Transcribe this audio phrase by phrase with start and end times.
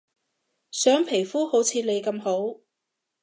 [0.71, 2.61] 想皮膚好似你咁好